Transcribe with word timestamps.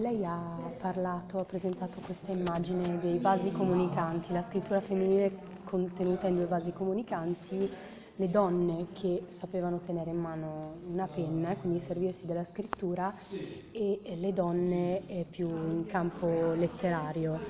Lei 0.00 0.24
ha 0.24 0.56
parlato, 0.78 1.40
ha 1.40 1.44
presentato 1.44 1.98
questa 2.04 2.30
immagine 2.30 3.00
dei 3.00 3.18
vasi 3.18 3.50
comunicanti, 3.50 4.32
la 4.32 4.42
scrittura 4.42 4.80
femminile 4.80 5.32
contenuta 5.64 6.28
in 6.28 6.36
due 6.36 6.46
vasi 6.46 6.72
comunicanti, 6.72 7.68
le 8.14 8.30
donne 8.30 8.86
che 8.92 9.24
sapevano 9.26 9.80
tenere 9.80 10.10
in 10.10 10.18
mano 10.18 10.76
una 10.88 11.08
penna, 11.08 11.56
quindi 11.56 11.80
servirsi 11.80 12.26
della 12.26 12.44
scrittura, 12.44 13.12
e 13.72 14.00
le 14.14 14.32
donne 14.32 15.04
eh, 15.08 15.26
più 15.28 15.48
in 15.48 15.84
campo 15.86 16.52
letterario. 16.54 17.40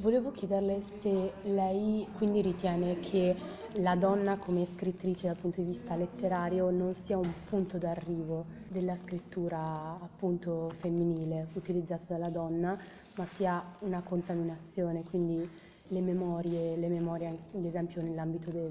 Volevo 0.00 0.30
chiederle 0.30 0.80
se 0.80 1.32
lei 1.42 2.06
quindi 2.12 2.40
ritiene 2.40 3.00
che 3.00 3.34
la 3.74 3.96
donna 3.96 4.38
come 4.38 4.64
scrittrice 4.64 5.26
dal 5.26 5.36
punto 5.36 5.60
di 5.60 5.66
vista 5.66 5.96
letterario 5.96 6.70
non 6.70 6.94
sia 6.94 7.18
un 7.18 7.32
punto 7.44 7.78
d'arrivo 7.78 8.46
della 8.68 8.94
scrittura 8.94 9.98
appunto 10.00 10.72
femminile 10.78 11.48
utilizzata 11.54 12.04
dalla 12.14 12.30
donna, 12.30 12.78
ma 13.16 13.24
sia 13.24 13.74
una 13.80 14.00
contaminazione, 14.02 15.02
quindi 15.02 15.50
le 15.88 16.00
memorie, 16.00 16.76
le 16.76 16.88
memorie 16.88 17.28
ad 17.54 17.64
esempio 17.64 18.02
nell'ambito 18.02 18.50
della 18.50 18.68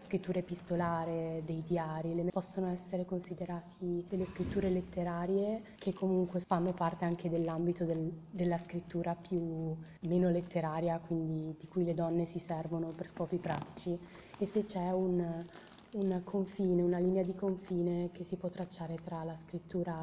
scrittura 0.00 0.38
epistolare, 0.38 1.42
dei 1.44 1.62
diari, 1.66 2.14
le, 2.14 2.30
possono 2.30 2.68
essere 2.68 3.04
considerati 3.04 4.04
delle 4.08 4.24
scritture 4.24 4.68
letterarie 4.68 5.62
che 5.76 5.92
comunque 5.92 6.40
fanno 6.40 6.72
parte 6.72 7.04
anche 7.04 7.30
dell'ambito 7.30 7.84
del, 7.84 8.12
della 8.30 8.58
scrittura 8.58 9.14
più 9.14 9.74
meno 10.00 10.30
letteraria, 10.30 10.98
quindi 10.98 11.56
di 11.58 11.66
cui 11.68 11.84
le 11.84 11.94
donne 11.94 12.24
si 12.26 12.38
servono 12.38 12.88
per 12.90 13.08
scopi 13.08 13.36
pratici 13.36 13.98
e 14.38 14.46
se 14.46 14.64
c'è 14.64 14.90
un, 14.90 15.44
un 15.92 16.20
confine, 16.24 16.82
una 16.82 16.98
linea 16.98 17.22
di 17.22 17.34
confine 17.34 18.10
che 18.12 18.24
si 18.24 18.36
può 18.36 18.48
tracciare 18.48 18.98
tra 19.02 19.24
la 19.24 19.34
scrittura 19.34 19.96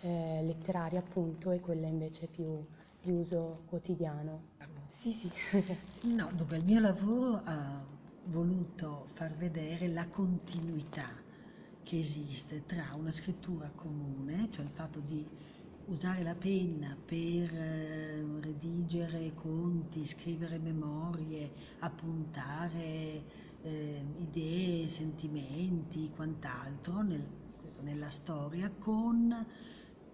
eh, 0.00 0.42
letteraria 0.42 0.98
appunto 0.98 1.50
e 1.50 1.60
quella 1.60 1.86
invece 1.86 2.26
più 2.26 2.64
di 3.00 3.10
uso 3.10 3.62
quotidiano. 3.66 4.50
Sì, 5.02 5.12
sì. 5.14 5.28
no, 6.14 6.30
dunque 6.32 6.58
il 6.58 6.64
mio 6.64 6.78
lavoro 6.78 7.40
ha 7.42 7.84
voluto 8.26 9.08
far 9.14 9.34
vedere 9.34 9.88
la 9.88 10.06
continuità 10.06 11.08
che 11.82 11.98
esiste 11.98 12.62
tra 12.66 12.94
una 12.94 13.10
scrittura 13.10 13.68
comune, 13.74 14.46
cioè 14.52 14.64
il 14.64 14.70
fatto 14.70 15.00
di 15.00 15.26
usare 15.86 16.22
la 16.22 16.36
penna 16.36 16.96
per 17.04 17.52
eh, 17.52 18.24
redigere 18.42 19.34
conti, 19.34 20.06
scrivere 20.06 20.58
memorie, 20.58 21.50
appuntare 21.80 23.24
eh, 23.60 24.04
idee, 24.20 24.86
sentimenti, 24.86 26.12
quant'altro 26.14 27.02
nel, 27.02 27.26
nella 27.80 28.10
storia, 28.10 28.70
con 28.78 29.46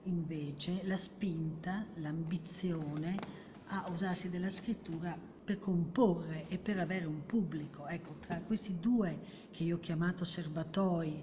invece 0.05 0.81
la 0.85 0.97
spinta, 0.97 1.85
l'ambizione 1.97 3.38
a 3.69 3.89
usarsi 3.91 4.29
della 4.29 4.51
scrittura 4.51 5.17
per 5.45 5.59
comporre 5.59 6.47
e 6.49 6.59
per 6.59 6.79
avere 6.79 7.07
un 7.07 7.25
pubblico. 7.25 7.87
Ecco, 7.87 8.17
tra 8.21 8.41
questi 8.41 8.79
due 8.81 9.19
che 9.51 9.65
io 9.65 9.77
ho 9.77 9.81
chiamato 9.81 10.25
serbatoi, 10.25 11.23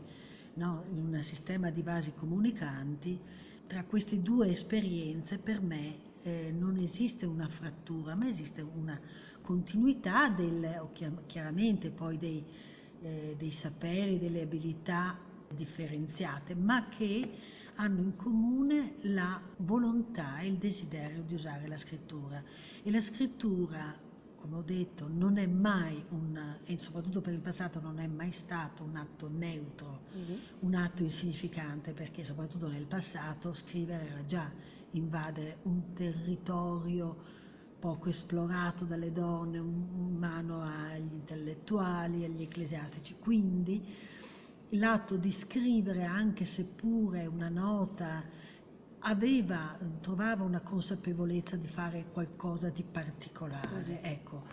no, 0.55 0.83
in 0.91 0.97
un 0.97 1.21
sistema 1.21 1.69
di 1.69 1.81
vasi 1.81 2.13
comunicanti, 2.13 3.19
tra 3.67 3.83
queste 3.83 4.21
due 4.21 4.49
esperienze 4.49 5.37
per 5.37 5.61
me 5.61 6.13
eh, 6.23 6.51
non 6.51 6.77
esiste 6.77 7.25
una 7.25 7.47
frattura, 7.47 8.15
ma 8.15 8.27
esiste 8.27 8.61
una 8.61 8.99
continuità 9.41 10.29
del, 10.29 10.87
chiaramente 11.27 11.89
poi 11.89 12.17
dei, 12.17 12.43
eh, 13.01 13.35
dei 13.37 13.51
saperi, 13.51 14.17
delle 14.17 14.41
abilità 14.41 15.19
differenziate, 15.53 16.55
ma 16.55 16.89
che 16.89 17.31
hanno 17.75 18.01
in 18.01 18.15
comune 18.15 18.95
la 19.01 19.39
volontà 19.57 20.39
e 20.39 20.47
il 20.47 20.57
desiderio 20.57 21.23
di 21.23 21.33
usare 21.33 21.67
la 21.67 21.77
scrittura. 21.77 22.41
E 22.83 22.91
la 22.91 23.01
scrittura, 23.01 23.93
come 24.35 24.55
ho 24.55 24.61
detto, 24.61 25.07
non 25.07 25.37
è 25.37 25.45
mai 25.45 26.03
un, 26.09 26.57
e 26.65 26.77
soprattutto 26.77 27.21
per 27.21 27.33
il 27.33 27.39
passato 27.39 27.79
non 27.79 27.99
è 27.99 28.07
mai 28.07 28.31
stato 28.31 28.83
un 28.83 28.95
atto 28.95 29.27
neutro, 29.27 30.01
mm-hmm. 30.15 30.37
un 30.59 30.75
atto 30.75 31.03
insignificante, 31.03 31.93
perché 31.93 32.23
soprattutto 32.23 32.67
nel 32.67 32.85
passato 32.85 33.53
scrivere 33.53 34.09
era 34.09 34.25
già 34.25 34.49
invadere 34.91 35.57
un 35.63 35.93
territorio 35.93 37.33
poco 37.79 38.09
esplorato 38.09 38.85
dalle 38.85 39.11
donne, 39.11 39.57
in 39.57 40.15
mano 40.17 40.61
agli 40.61 41.13
intellettuali, 41.13 42.23
agli 42.23 42.41
ecclesiastici. 42.41 43.15
Quindi 43.19 43.83
l'atto 44.69 45.17
di 45.17 45.31
scrivere, 45.31 46.03
anche 46.03 46.45
seppure 46.45 47.25
una 47.25 47.49
nota, 47.49 48.23
aveva, 48.99 49.77
trovava 50.01 50.43
una 50.43 50.61
consapevolezza 50.61 51.55
di 51.55 51.67
fare 51.67 52.05
qualcosa 52.11 52.69
di 52.69 52.83
particolare. 52.83 54.01
Ecco. 54.01 54.43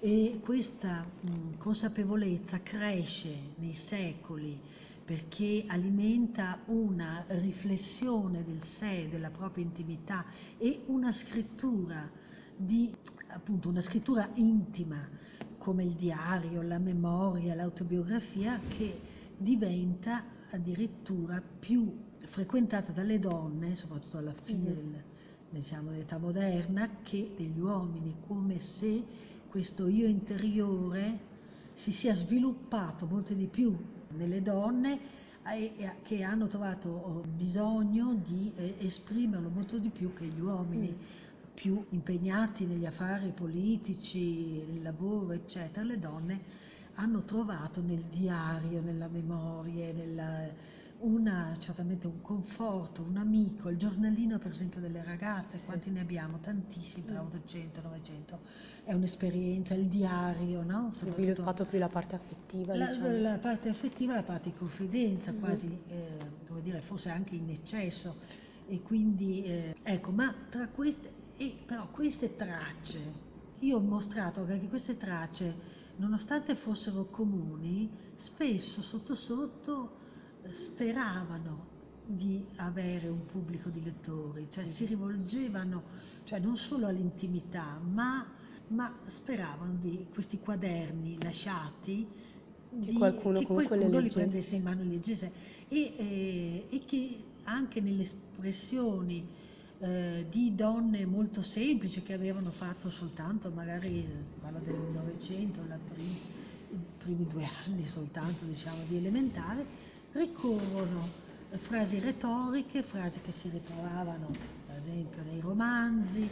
E 0.00 0.40
questa 0.42 1.04
mh, 1.04 1.58
consapevolezza 1.58 2.60
cresce 2.62 3.52
nei 3.56 3.74
secoli 3.74 4.58
perché 5.04 5.64
alimenta 5.66 6.60
una 6.66 7.24
riflessione 7.28 8.44
del 8.44 8.62
sé, 8.62 9.08
della 9.10 9.30
propria 9.30 9.64
intimità 9.64 10.24
e 10.56 10.84
una 10.86 11.12
scrittura 11.12 12.08
di 12.56 12.94
appunto 13.26 13.68
una 13.68 13.80
scrittura 13.80 14.28
intima 14.34 15.06
come 15.58 15.82
il 15.82 15.92
diario, 15.92 16.62
la 16.62 16.78
memoria, 16.78 17.54
l'autobiografia 17.54 18.58
che 18.68 19.00
diventa 19.40 20.24
addirittura 20.50 21.40
più 21.40 21.92
frequentata 22.18 22.92
dalle 22.92 23.18
donne, 23.18 23.74
soprattutto 23.76 24.18
alla 24.18 24.34
fine 24.42 24.70
mm-hmm. 24.70 24.74
del, 24.74 25.02
diciamo, 25.50 25.90
dell'età 25.90 26.18
moderna, 26.18 26.88
che 27.02 27.32
degli 27.36 27.58
uomini, 27.58 28.16
come 28.26 28.58
se 28.60 29.02
questo 29.48 29.88
io 29.88 30.06
interiore 30.06 31.28
si 31.74 31.92
sia 31.92 32.14
sviluppato 32.14 33.06
molto 33.06 33.32
di 33.32 33.46
più 33.46 33.76
nelle 34.16 34.42
donne 34.42 35.18
che 36.02 36.22
hanno 36.22 36.46
trovato 36.46 36.90
oh, 36.90 37.22
bisogno 37.34 38.14
di 38.14 38.52
eh, 38.54 38.74
esprimerlo 38.80 39.48
molto 39.48 39.78
di 39.78 39.88
più 39.88 40.12
che 40.12 40.26
gli 40.26 40.40
uomini. 40.40 40.90
Mm 40.90 41.28
più 41.60 41.84
impegnati 41.90 42.64
negli 42.64 42.86
affari 42.86 43.32
politici, 43.32 44.64
nel 44.66 44.82
lavoro, 44.82 45.32
eccetera, 45.32 45.84
le 45.84 45.98
donne 45.98 46.40
hanno 47.00 47.24
trovato 47.24 47.80
nel 47.80 48.04
diario, 48.10 48.82
nella 48.82 49.08
memoria, 49.08 49.90
nella, 49.92 50.46
una, 50.98 51.56
certamente 51.58 52.06
un 52.06 52.20
conforto, 52.20 53.02
un 53.02 53.16
amico, 53.16 53.70
il 53.70 53.78
giornalino 53.78 54.38
per 54.38 54.50
esempio 54.50 54.80
delle 54.80 55.02
ragazze, 55.02 55.56
sì. 55.56 55.64
quanti 55.64 55.90
ne 55.90 56.00
abbiamo? 56.00 56.38
Tantissimi, 56.40 57.06
tra 57.06 57.22
800 57.22 57.80
e 57.80 57.82
900, 57.82 58.38
è 58.84 58.92
un'esperienza, 58.92 59.72
il 59.74 59.86
diario, 59.86 60.62
no? 60.62 60.90
Si 60.94 61.06
è 61.06 61.08
sviluppato 61.08 61.64
più 61.64 61.78
la 61.78 61.88
parte 61.88 62.16
affettiva, 62.16 62.76
la, 62.76 62.86
diciamo. 62.86 63.16
la 63.18 63.38
parte 63.38 63.70
affettiva, 63.70 64.14
la 64.14 64.22
parte 64.22 64.50
di 64.50 64.56
confidenza, 64.56 65.30
mm-hmm. 65.30 65.40
quasi, 65.40 65.78
eh, 65.88 66.18
devo 66.46 66.60
dire, 66.60 66.82
forse 66.82 67.08
anche 67.08 67.34
in 67.34 67.48
eccesso, 67.48 68.16
e 68.68 68.82
quindi, 68.82 69.42
eh, 69.44 69.74
ecco, 69.82 70.10
ma 70.10 70.34
tra 70.50 70.68
queste, 70.68 71.10
e 71.38 71.56
però 71.64 71.88
queste 71.88 72.36
tracce, 72.36 73.28
io 73.60 73.76
ho 73.76 73.80
mostrato 73.80 74.44
che 74.44 74.68
queste 74.68 74.98
tracce, 74.98 75.78
nonostante 76.00 76.54
fossero 76.54 77.04
comuni, 77.04 77.88
spesso 78.16 78.80
sotto 78.80 79.14
sotto 79.14 79.96
eh, 80.42 80.52
speravano 80.52 81.68
di 82.06 82.44
avere 82.56 83.08
un 83.08 83.24
pubblico 83.26 83.68
di 83.68 83.82
lettori, 83.84 84.48
cioè 84.50 84.66
si 84.66 84.86
rivolgevano 84.86 86.08
cioè 86.24 86.40
non 86.40 86.56
solo 86.56 86.86
all'intimità, 86.86 87.78
ma, 87.82 88.26
ma 88.68 88.92
speravano 89.06 89.74
di 89.78 90.06
questi 90.12 90.38
quaderni 90.38 91.22
lasciati 91.22 92.06
che 92.70 92.76
di, 92.78 92.92
qualcuno, 92.94 93.40
che 93.40 93.46
qualcuno 93.46 93.98
li 93.98 94.10
prendesse 94.10 94.56
in 94.56 94.62
mano 94.62 94.80
e 94.80 94.84
leggesse. 94.84 95.32
E, 95.68 95.94
eh, 95.96 96.66
e 96.70 96.84
che 96.84 97.22
anche 97.44 97.80
nelle 97.80 98.02
espressioni 98.02 99.26
eh, 99.80 100.26
di 100.28 100.54
donne 100.54 101.06
molto 101.06 101.42
semplici 101.42 102.02
che 102.02 102.12
avevano 102.12 102.50
fatto 102.50 102.90
soltanto, 102.90 103.50
magari 103.50 104.06
parlo 104.40 104.58
del 104.58 104.74
Novecento, 104.74 105.60
i 106.72 106.78
primi 106.98 107.26
due 107.26 107.48
anni 107.64 107.86
soltanto 107.86 108.44
diciamo, 108.44 108.82
di 108.86 108.96
elementare, 108.96 109.64
ricorrono 110.12 111.28
frasi 111.56 111.98
retoriche, 111.98 112.82
frasi 112.82 113.20
che 113.20 113.32
si 113.32 113.48
ritrovavano 113.48 114.28
per 114.66 114.76
esempio 114.76 115.22
nei 115.22 115.40
romanzi 115.40 116.28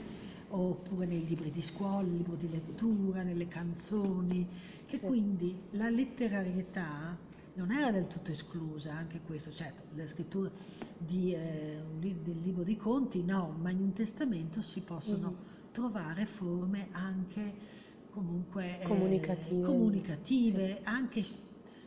oppure 0.50 1.06
nei 1.06 1.26
libri 1.26 1.50
di 1.50 1.62
scuola, 1.62 2.06
nei 2.06 2.18
libri 2.18 2.36
di 2.36 2.50
lettura, 2.50 3.22
nelle 3.22 3.48
canzoni, 3.48 4.46
che 4.86 4.98
sì. 4.98 5.06
quindi 5.06 5.54
la 5.72 5.88
letterarietà 5.88 7.16
non 7.58 7.72
era 7.72 7.90
del 7.90 8.06
tutto 8.06 8.30
esclusa 8.30 8.94
anche 8.94 9.20
questo, 9.20 9.52
certo, 9.52 9.82
la 9.96 10.06
scrittura 10.06 10.48
di, 10.96 11.34
eh, 11.34 11.82
del 11.98 12.40
libro 12.40 12.62
di 12.62 12.76
conti 12.76 13.24
no, 13.24 13.56
ma 13.60 13.70
in 13.70 13.80
un 13.80 13.92
testamento 13.92 14.62
si 14.62 14.80
possono 14.80 15.30
mm. 15.30 15.72
trovare 15.72 16.24
forme 16.26 16.86
anche 16.92 17.76
comunque 18.10 18.80
eh, 18.80 18.84
comunicative, 18.84 19.66
comunicative 19.66 20.76
sì. 20.76 20.80
anche 20.84 21.24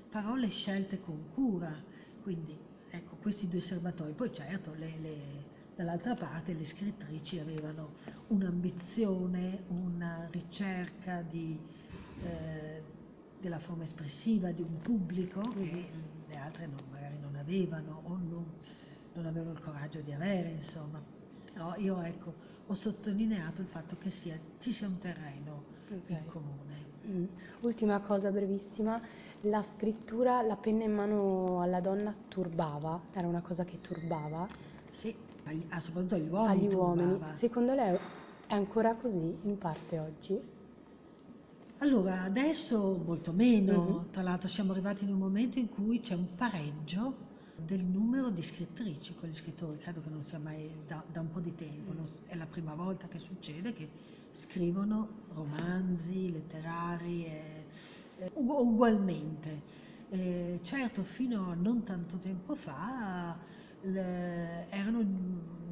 parole 0.10 0.50
scelte 0.50 1.00
con 1.00 1.30
cura, 1.34 1.74
quindi 2.22 2.58
ecco 2.90 3.16
questi 3.22 3.48
due 3.48 3.62
serbatoi, 3.62 4.12
poi 4.12 4.34
certo 4.34 4.74
le, 4.74 4.94
le 5.00 5.50
dall'altra 5.74 6.16
parte 6.16 6.54
le 6.54 6.66
scrittrici 6.66 7.40
avevano 7.40 7.94
un'ambizione, 8.28 9.64
una 9.70 10.28
ricerca 10.30 11.22
di, 11.22 11.58
eh, 12.24 12.84
della 13.42 13.60
forma 13.60 13.84
espressiva 13.84 14.52
di 14.52 14.62
un 14.62 14.82
pubblico 14.82 15.52
che 15.54 15.90
le 16.28 16.36
altre 16.38 16.68
non, 16.68 16.80
magari 16.90 17.18
non 17.20 17.36
avevano 17.36 18.02
o 18.06 18.18
non, 18.18 18.46
non 19.14 19.26
avevano 19.26 19.52
il 19.52 19.60
coraggio 19.60 20.00
di 20.00 20.12
avere, 20.14 20.50
insomma. 20.52 21.02
No, 21.56 21.76
io 21.78 22.00
ecco, 22.02 22.34
ho 22.68 22.74
sottolineato 22.74 23.62
il 23.62 23.68
fatto 23.68 23.98
che 23.98 24.10
sia, 24.10 24.40
ci 24.60 24.72
sia 24.72 24.88
un 24.88 24.98
terreno 25.00 25.80
Okay. 25.92 26.18
in 26.24 26.26
comune. 26.26 26.86
Mm. 27.06 27.26
Ultima 27.62 28.00
cosa 28.00 28.32
brevissima, 28.32 29.02
la 29.42 29.62
scrittura, 29.62 30.42
la 30.42 30.56
penna 30.56 30.86
in 30.86 30.94
mano 30.94 31.62
alla 31.62 31.82
donna 31.82 32.16
turbava, 32.30 33.08
era 33.12 33.28
una 33.28 33.42
cosa 33.42 33.66
che 33.66 33.82
turbava 33.82 34.48
Sì, 34.92 35.14
agli- 35.44 35.66
ah, 35.70 35.80
soprattutto 35.82 36.16
agli 36.16 36.30
uomini 36.30 36.66
agli 36.68 36.74
uomini. 36.74 37.10
turbava. 37.14 37.34
Secondo 37.34 37.74
lei 37.74 37.96
è 38.48 38.54
ancora 38.54 38.96
così 38.96 39.38
in 39.44 39.58
parte 39.58 40.00
oggi? 40.00 40.40
Allora, 41.82 42.22
adesso 42.24 43.02
molto 43.04 43.32
meno, 43.34 44.06
Mhm. 44.06 44.12
tra 44.12 44.22
l'altro 44.22 44.48
siamo 44.48 44.72
arrivati 44.72 45.04
in 45.04 45.12
un 45.14 45.18
momento 45.20 45.58
in 45.58 45.68
cui 45.70 46.00
c'è 46.00 46.14
un 46.14 46.36
pareggio 46.36 47.30
del 47.56 47.84
numero 47.86 48.30
di 48.30 48.42
scrittrici 48.44 49.16
con 49.16 49.30
gli 49.30 49.34
scrittori, 49.36 49.78
credo 49.80 50.00
che 50.02 50.10
non 50.10 50.24
sia 50.24 50.38
mai 50.40 50.84
da, 50.86 51.04
da 51.08 51.22
un 51.22 51.30
po' 51.32 51.40
di 51.40 51.56
tempo, 51.56 51.92
non- 51.94 52.08
è 52.26 52.36
la 52.36 52.46
prima 52.46 52.76
volta 52.76 53.08
che 53.08 53.18
succede 53.20 53.74
che 53.74 53.90
scrivono 54.32 55.24
romanzi 55.30 56.32
letterari 56.32 57.26
eh, 57.26 57.66
ugu- 58.34 58.60
ugualmente. 58.62 59.64
Eh, 60.08 60.60
certo, 60.64 61.04
fino 61.04 61.50
a 61.50 61.56
non 61.56 61.84
tanto 61.84 62.18
tempo 62.20 62.56
fa 62.56 63.40
le- 63.80 64.68
erano 64.70 65.02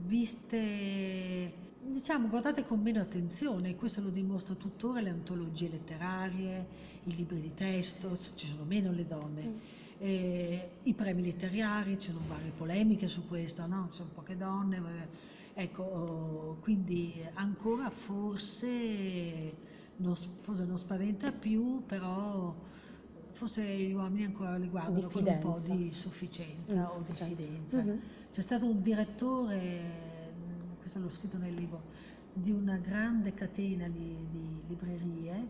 viste, 0.05 1.68
diciamo, 1.91 2.27
guardate 2.27 2.63
con 2.65 2.79
meno 2.81 3.01
attenzione, 3.01 3.75
questo 3.75 4.01
lo 4.01 4.09
dimostra 4.09 4.53
tuttora 4.55 4.99
le 5.01 5.09
antologie 5.09 5.69
letterarie, 5.69 6.65
i 7.03 7.15
libri 7.15 7.41
di 7.41 7.53
testo, 7.53 8.17
ci 8.35 8.47
sono 8.47 8.63
meno 8.63 8.91
le 8.91 9.05
donne. 9.07 9.43
Mm. 9.43 9.55
Eh, 10.01 10.69
I 10.83 10.93
premi 10.93 11.23
letterari, 11.23 11.99
ci 11.99 12.11
sono 12.11 12.23
varie 12.27 12.51
polemiche 12.55 13.07
su 13.07 13.27
questo, 13.27 13.65
no? 13.65 13.87
Ci 13.91 13.97
sono 13.97 14.09
poche 14.13 14.37
donne, 14.37 14.79
ma- 14.79 15.07
ecco, 15.53 16.57
quindi 16.61 17.13
ancora 17.33 17.89
forse 17.89 19.53
non, 19.97 20.15
forse 20.41 20.63
non 20.63 20.77
spaventa 20.77 21.31
più, 21.31 21.83
però 21.85 22.55
forse 23.31 23.63
gli 23.63 23.93
uomini 23.93 24.25
ancora 24.25 24.55
li 24.57 24.69
guardano 24.69 25.07
con 25.07 25.25
un 25.25 25.39
po' 25.39 25.59
di 25.65 25.91
sufficienza 25.93 26.73
Mm, 26.81 26.85
o 26.85 27.03
diffidenza. 27.07 27.81
Mhm. 27.81 27.99
C'è 28.31 28.41
stato 28.41 28.65
un 28.67 28.81
direttore, 28.81 30.08
questo 30.89 30.99
l'ho 30.99 31.09
scritto 31.11 31.37
nel 31.37 31.53
libro, 31.53 31.83
di 32.33 32.49
una 32.49 32.77
grande 32.77 33.35
catena 33.35 33.87
di, 33.87 34.15
di 34.31 34.61
librerie 34.67 35.47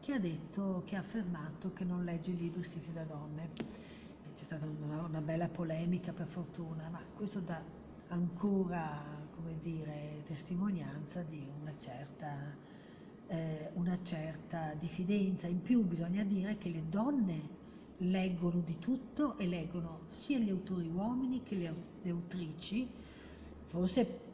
che 0.00 0.14
ha 0.14 0.18
detto, 0.18 0.82
che 0.86 0.96
ha 0.96 1.00
affermato 1.00 1.74
che 1.74 1.84
non 1.84 2.02
legge 2.02 2.32
libri 2.32 2.62
scritti 2.62 2.90
da 2.90 3.02
donne. 3.02 3.50
C'è 4.34 4.42
stata 4.42 4.64
una, 4.64 5.02
una 5.02 5.20
bella 5.20 5.48
polemica 5.48 6.12
per 6.12 6.26
fortuna, 6.28 6.88
ma 6.88 6.98
questo 7.14 7.40
dà 7.40 7.60
ancora, 8.08 9.02
come 9.34 9.58
dire, 9.60 10.22
testimonianza 10.24 11.20
di 11.20 11.46
una 11.60 11.74
certa, 11.78 12.34
eh, 13.26 13.70
una 13.74 13.98
certa 14.02 14.72
diffidenza. 14.78 15.46
In 15.46 15.60
più 15.60 15.82
bisogna 15.82 16.24
dire 16.24 16.56
che 16.56 16.70
le 16.70 16.84
donne 16.88 17.40
leggono 17.98 18.60
di 18.60 18.78
tutto 18.78 19.36
e 19.36 19.46
leggono 19.46 20.04
sia 20.08 20.38
gli 20.38 20.48
autori 20.48 20.88
uomini 20.88 21.42
che 21.42 21.54
le, 21.54 21.74
le 22.00 22.10
autrici, 22.10 22.88
forse 23.66 24.24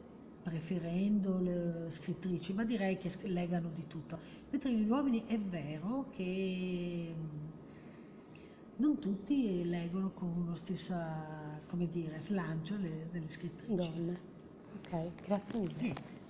preferendo 0.41 1.39
le 1.39 1.85
scrittrici, 1.89 2.53
ma 2.53 2.63
direi 2.63 2.97
che 2.97 3.11
leggano 3.27 3.69
di 3.69 3.85
tutto. 3.87 4.19
Mentre 4.49 4.73
gli 4.73 4.87
uomini 4.87 5.25
è 5.25 5.37
vero 5.39 6.09
che 6.11 7.13
mh, 7.15 7.51
non 8.77 8.99
tutti 8.99 9.63
leggono 9.65 10.11
con 10.11 10.45
lo 10.47 10.55
stesso, 10.55 10.95
come 11.67 11.87
dire, 11.89 12.19
slancio 12.19 12.77
le- 12.77 13.07
delle 13.11 13.27
scrittrici. 13.27 13.75
Donne. 13.75 14.19
Ok, 14.73 15.11
grazie 15.25 15.59
mille. 15.59 15.75
Niente. 15.81 16.20